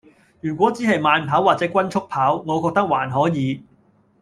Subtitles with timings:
[0.39, 3.61] 如果只係慢跑或者均速跑，我覺得還可以